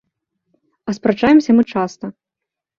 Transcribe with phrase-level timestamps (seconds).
[0.87, 2.05] А спрачаемся мы часта.